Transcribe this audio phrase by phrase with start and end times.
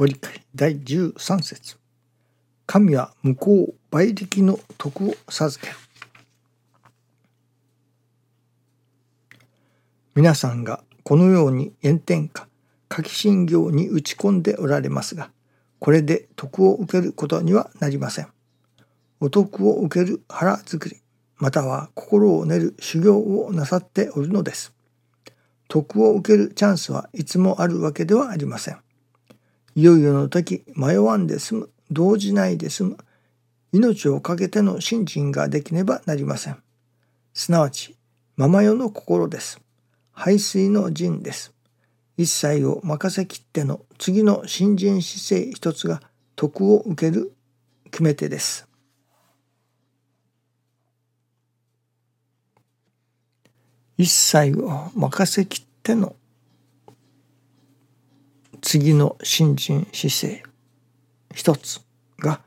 [0.00, 1.76] ご理解第13節
[2.64, 5.76] 神は向こう倍力の徳を授ける
[10.14, 12.48] 皆さんがこのように炎天下
[12.90, 15.30] 書き信業に打ち込んでおられますが
[15.80, 18.28] これで徳を受けることにはなりません。
[19.20, 20.96] お徳を受ける腹作り
[21.36, 24.72] または心を練る修行をなさっておるのです。
[25.68, 28.78] 徳を受けるチャンスはいつもあるわけではありません。
[29.74, 32.98] いよいよの時迷わんで済む動じないで済む
[33.72, 36.60] 命を懸けての信心ができねばなりません。
[37.32, 37.96] すなわち、
[38.36, 39.60] ママ世の心です。
[40.12, 41.54] 排水の陣です。
[42.16, 46.02] 一切を任せきっての次の新人姿勢一つが
[46.34, 47.32] 徳を受ける
[47.90, 48.66] 決め手です。
[53.96, 56.16] 一切を任せきっての
[58.62, 60.42] 次の新人姿勢
[61.34, 61.80] 一つ
[62.18, 62.40] が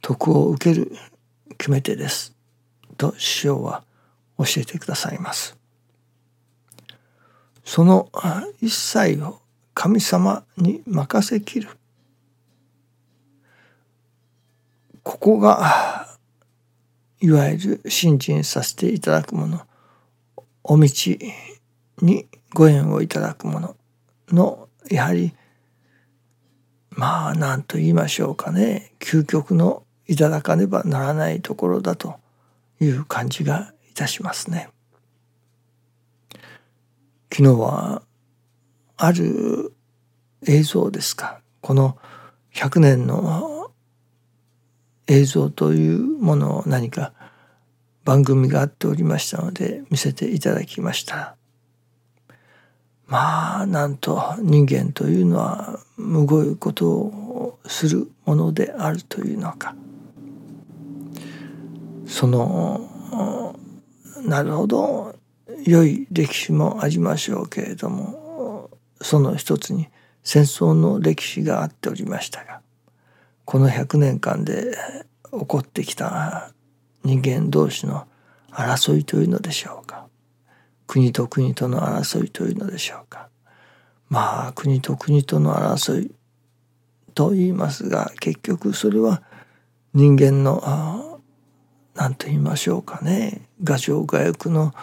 [0.00, 0.92] 徳を受ける
[1.58, 2.34] 決め手です。
[2.96, 3.84] と師匠は
[4.38, 5.56] 教えてくださいます。
[7.64, 8.10] その
[8.60, 9.40] 一切を
[9.74, 11.68] 神様に任せきる。
[15.02, 16.08] ここが
[17.20, 19.60] いわゆる信心させていただくもの。
[20.62, 20.88] お道
[22.02, 23.76] にご縁をいただくもの
[24.30, 25.32] のやはり
[26.90, 28.92] まあ何と言いましょうかね。
[28.98, 32.16] 究極のいただかねばならないところだと
[32.80, 34.68] いう感じがいたしますね。
[37.32, 38.02] 昨日は
[38.96, 39.72] ある
[40.46, 41.40] 映像ですか。
[41.60, 41.96] この
[42.54, 43.70] 100年の
[45.06, 47.12] 映像というものを何か
[48.04, 51.36] 番組があっておりましたので見せていただきました。
[53.10, 59.74] まあなんと人間というのはむごいことをするものであるというのか。
[62.06, 62.80] その
[64.24, 65.14] なるほど。
[65.66, 68.70] 良い歴史もありましょうけれども
[69.02, 69.88] その一つに
[70.22, 72.60] 戦争の歴史があっておりましたが
[73.44, 74.74] この100年間で
[75.32, 76.52] 起こってきた
[77.04, 78.06] 人間同士の
[78.50, 80.06] 争いというのでしょうか。
[80.90, 83.28] 国と国との争いというのでしょうか。
[84.08, 86.10] まあ国と国との争い
[87.14, 89.22] と言いますが結局それは
[89.94, 91.20] 人間の
[91.94, 93.42] 何と言いましょうかね。
[93.64, 94.74] 牙城牙欲の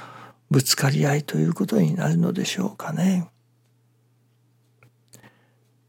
[0.50, 3.28] ぶつかり合いということになるのでしょうかね。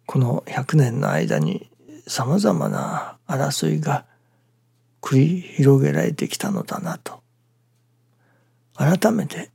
[0.05, 1.71] この100年の間に
[2.09, 4.05] さまざまな争いが
[5.01, 7.21] 繰り広げられてきたのだなと。
[8.75, 9.53] 改めて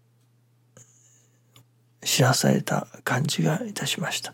[2.03, 4.33] 知らされた感じがいたしました。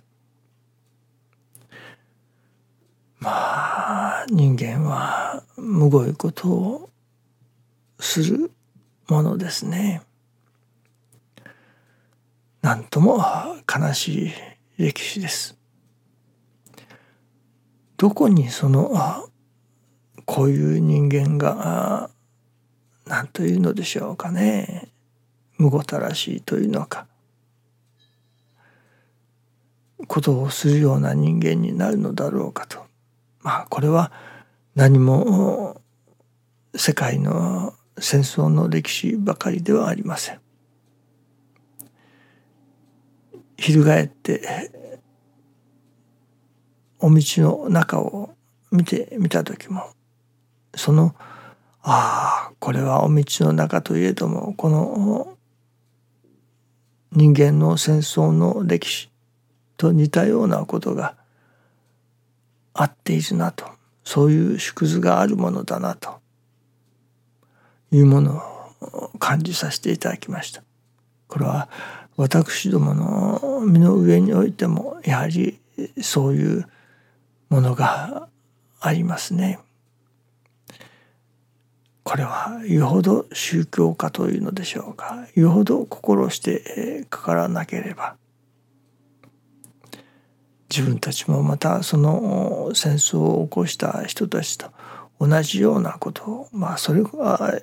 [3.19, 6.89] まあ人間はむごいことを
[7.99, 8.51] する
[9.07, 10.01] ものですね。
[12.61, 13.23] なんとも
[13.67, 14.33] 悲しい
[14.77, 15.57] 歴史です。
[17.97, 19.29] どこにその
[20.25, 22.09] こういう人間が
[23.05, 24.87] 何というのでしょうかね
[25.57, 27.07] むごたらしいというのか
[30.09, 32.79] ことをするような人間になるのだろうかと
[33.41, 34.11] まあこれは
[34.75, 35.81] 何も
[36.75, 40.39] 世界の戦争の歴史ばかりではありません。
[43.57, 44.71] 翻って
[46.99, 48.31] お道の中を
[48.71, 49.89] 見てみた時も
[50.75, 51.13] その
[51.81, 55.37] ああこれはお道の中といえどもこの
[57.11, 59.09] 人間の戦争の歴史
[59.79, 61.15] と似たようなことが
[62.73, 63.65] あっているなと
[64.03, 66.19] そういう縮図があるものだなと
[67.91, 68.43] いうもの
[68.81, 70.63] を感じさせていただきました。
[71.29, 71.69] これは
[72.17, 75.57] 私どもの身の上においてもやはり
[76.01, 76.67] そういう
[77.49, 78.27] ものが
[78.81, 79.59] ありますね。
[82.03, 88.17] これはよほど宗教家というのでしょうかよほど心してかからなければ
[90.69, 94.71] 自分たちもまたその戦争を起こした人たちと
[95.19, 97.59] 同じようなことをまあそれは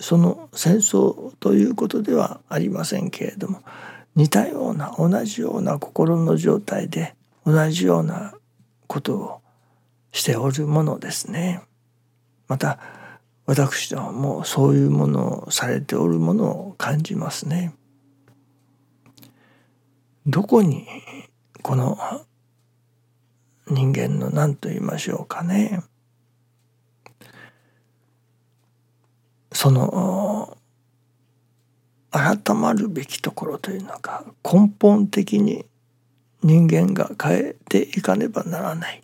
[0.00, 3.62] その戦争ということではありませんけれども
[4.14, 8.34] 似たような同じような心の状態で同じような
[8.86, 9.40] ことを
[10.12, 11.62] しておるものですね。
[12.46, 12.78] また
[13.46, 17.74] 私どももそういうものをされておるものを感じますね。
[20.26, 20.86] どこに
[21.62, 21.98] この
[23.68, 25.82] 人間の何と言いましょうかね
[29.52, 30.56] その
[32.10, 35.64] 改まるべきところというのが根本的に
[36.42, 39.02] 人間が変えていかねばならない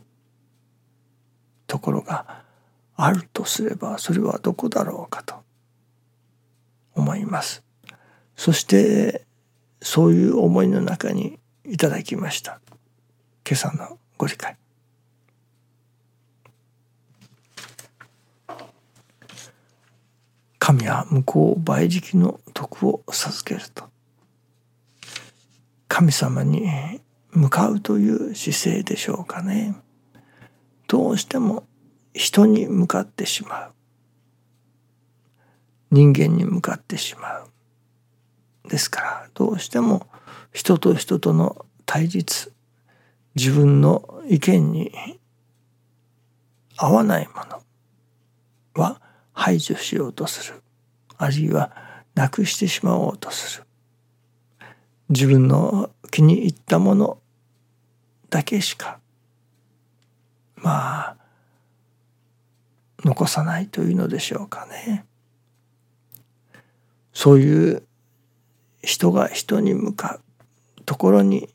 [1.66, 2.42] ところが
[2.96, 5.36] あるとすればそれはどこだろうかと
[6.94, 7.62] 思います。
[8.36, 9.24] そして
[9.80, 11.38] そういう思いの中に
[11.70, 12.60] いただきました。
[13.46, 14.56] 今朝のご理解。
[20.58, 23.84] 神は向こう倍力の徳を授けると。
[25.88, 26.66] 神様に
[27.32, 29.76] 向かうという姿勢でしょうかね。
[30.86, 31.64] どうしても
[32.14, 33.72] 人に向かってしまう。
[35.90, 37.50] 人間に向かってしまう。
[38.70, 40.06] ですからどうしても
[40.52, 42.52] 人と人との対立
[43.34, 44.92] 自分の意見に
[46.76, 49.00] 合わないものは
[49.32, 50.62] 排除しようとする
[51.16, 51.72] あるいは
[52.14, 53.64] なくしてしまおうとする
[55.08, 57.18] 自分の気に入ったもの
[58.30, 58.98] だけしか
[60.56, 61.16] まあ
[63.04, 65.06] 残さないというのでしょうかね。
[67.12, 67.82] そういう
[68.88, 70.18] 人が人に向か
[70.78, 71.50] うところに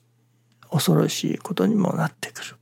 [0.69, 2.55] 恐ろしいことにもなってくる。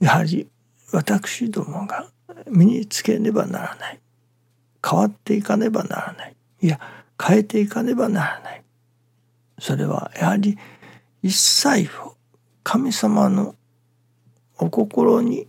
[0.00, 0.48] やはり
[0.92, 2.10] 私どもが
[2.46, 4.00] 身につけねばならない。
[4.82, 6.36] 変わっていかねばならない。
[6.62, 6.80] いや
[7.22, 8.62] 変えていかねばならない。
[9.58, 10.56] それはやはり
[11.22, 12.16] 一切を
[12.62, 13.56] 神様の
[14.56, 15.48] お心に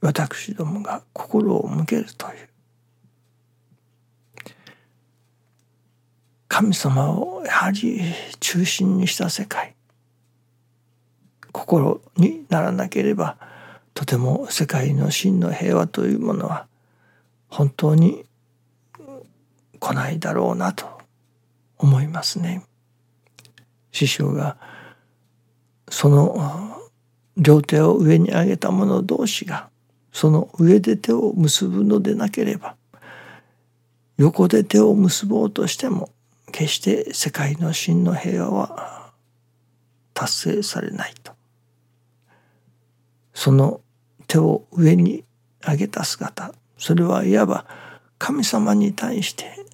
[0.00, 2.48] 私どもが心を向けるという。
[6.58, 8.00] 神様をやはり
[8.40, 9.76] 中心にした世界
[11.52, 13.36] 心にならなければ
[13.94, 16.66] とても世界の真の平和というものは
[17.48, 18.24] 本当に
[19.78, 20.84] 来ないだろうなと
[21.76, 22.64] 思いますね。
[23.92, 24.56] 師匠が
[25.88, 26.76] その
[27.36, 29.70] 両手を上に上げた者同士が
[30.12, 32.74] その上で手を結ぶのでなければ
[34.16, 36.10] 横で手を結ぼうとしても
[36.58, 39.12] 決して世界の真の平和は
[40.12, 41.30] 達成されないと。
[43.32, 43.80] その
[44.26, 45.22] 手を上に
[45.64, 47.64] 上げた姿それはいわば
[48.18, 49.64] 神様に対して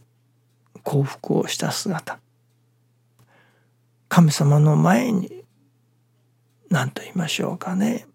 [0.83, 2.19] 幸福をした姿。
[4.11, 5.43] 神様の前に
[6.69, 8.07] 何と言いましょうかね。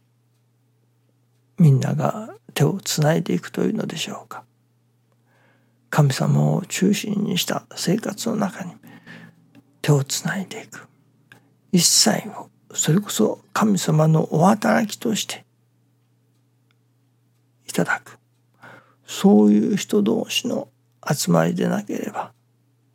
[1.57, 4.43] みんなが手をつないでいくというのでしょうか。
[5.89, 8.73] 神様を中心にした生活の中に
[9.81, 10.87] 手をつないでいく
[11.71, 15.45] 一切をそれこそ神様のお働きとして
[17.67, 18.17] いただく
[19.05, 20.69] そういう人同士の
[21.11, 22.31] 集まりでなければ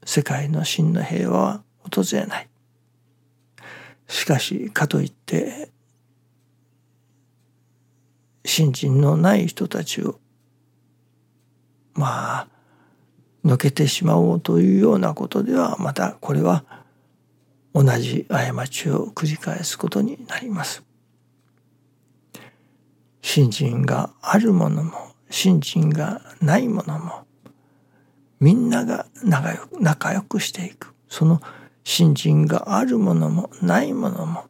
[0.05, 2.49] 世界の真の平和は訪れない。
[4.07, 5.71] しかしかといって
[8.45, 10.21] 信心のない人たちを
[11.95, 12.49] まあ
[13.45, 16.65] のけてしまおうというようなことではまたこれは
[17.75, 20.83] 同じ過ちを繰り返すことになります。
[23.21, 24.93] 信心があるものも
[25.31, 27.25] 信心がないものも
[28.39, 31.41] みんなが仲良く仲良くしていくその
[31.85, 34.45] 信心があるものもないものも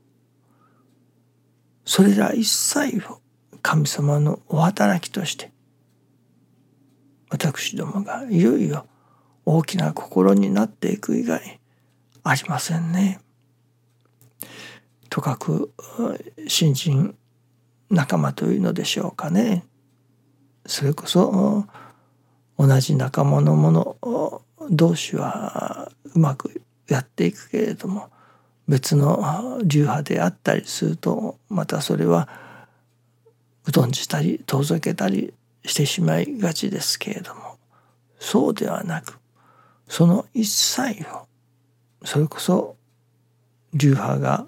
[1.85, 3.21] それら一切を
[3.63, 5.53] 神様のお働きとして
[7.31, 8.87] 私どもがいよいよ
[9.47, 11.61] 大きな心になっていく以外
[12.23, 13.21] ありませんね。
[15.11, 15.73] とかく
[16.49, 17.15] 新人
[17.91, 19.65] 仲間というのでしょうかね。
[20.67, 21.67] それこそ
[22.59, 23.97] 同じ仲間の者
[24.71, 28.11] 同士はうまくやっていくけれども
[28.67, 32.29] 別の流派であったりするとまたそれは
[33.73, 35.35] 疎んじたり遠ざけたり
[35.65, 37.59] してしまいがちですけれども
[38.19, 39.19] そうではなく
[39.89, 41.27] その一切を
[42.05, 42.77] それこそ
[43.73, 44.47] 流派が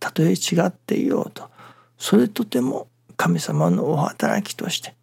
[0.00, 1.50] たとえ違っていようと
[1.96, 4.94] それとても神様のお働きとして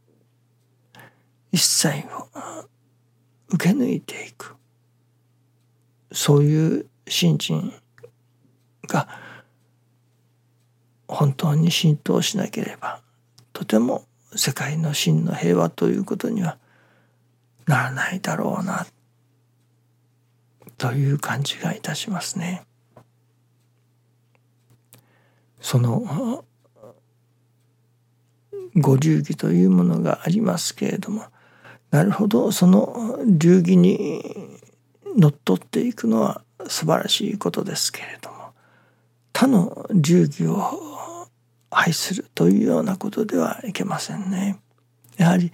[1.52, 2.30] 一切を
[3.50, 4.56] 受け抜いていく。
[6.12, 7.74] そういう信心
[8.88, 9.08] が
[11.08, 13.02] 本当に浸透しなければ
[13.52, 16.58] とても世界の真の平和ということには
[17.68, 18.86] ならないだろうな
[20.77, 22.65] という感じがいたしますね。
[25.62, 26.46] その
[28.75, 31.24] ご流儀というものがありますけれども
[31.89, 34.22] なるほどその流儀に
[35.17, 38.53] のっとっていくのは素晴らしいことですけれども
[39.34, 41.27] 他の流儀を
[41.70, 44.60] 愛するというようなことではいけませんね。
[45.17, 45.51] やはり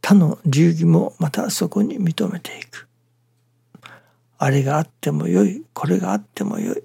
[0.00, 2.88] 他の流儀もまたそこに認めていく。
[4.44, 6.82] あれがあってもよいこれがあってもよい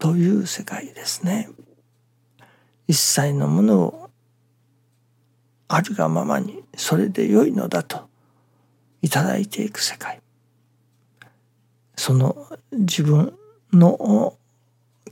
[0.00, 1.48] という世界ですね。
[2.88, 4.10] 一切のものを
[5.68, 8.08] あるがままにそれで良いのだと
[9.00, 10.20] いただいていく世界
[11.94, 12.36] その
[12.72, 13.38] 自分
[13.72, 14.34] の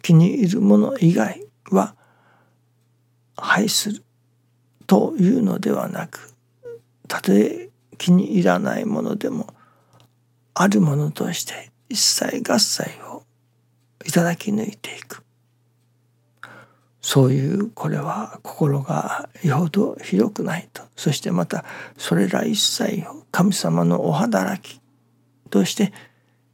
[0.02, 1.94] 気に入るもの以外は
[3.36, 4.02] 廃する
[4.88, 6.34] というのではなく
[7.06, 9.54] たとえ気に入らないものでも
[10.52, 13.24] あるものとして一切合切を
[14.04, 15.22] いただき抜いていく。
[17.00, 20.82] そういうこれは心がよほど広くないと。
[20.96, 21.64] そしてまた
[21.96, 24.80] それら一切を神様のお働き
[25.50, 25.92] として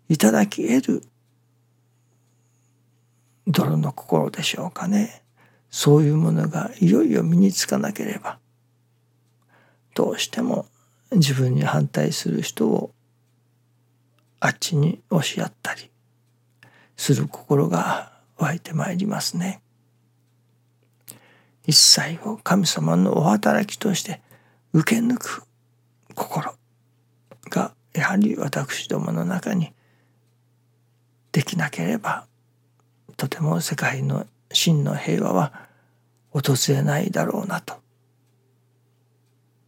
[0.09, 1.03] いただき得る
[3.47, 5.23] 泥の心でしょうかね。
[5.71, 8.39] そういうものがいよいよ身につかなければ。
[9.95, 10.67] どうしても
[11.13, 12.95] 自分に反対する人を
[14.45, 15.89] あっちに押し合ったり
[16.97, 19.63] する心が湧いてまいりますね。
[21.65, 24.21] 一切を神様のお働きとして
[24.73, 25.45] 受け抜く
[26.17, 26.57] 心
[27.51, 29.73] がやはり私どもの中に
[31.31, 32.27] できなければ
[33.17, 35.53] とても世界の真の平和は
[36.31, 37.77] 訪れないだろうなと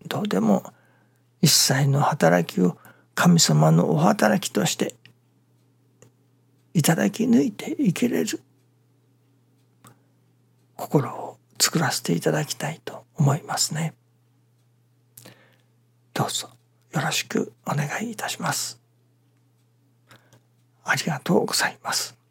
[0.09, 0.65] どうでも
[1.43, 2.77] 一切の働きを
[3.15, 4.95] 神様のお働きとして
[6.75, 8.41] いただき抜いていけれる
[10.77, 13.95] 心を作らせていただきたいと思いますね。
[16.13, 16.51] どうぞ
[16.93, 18.81] よろしくお願いいたします。
[20.85, 22.24] ありがとうございます。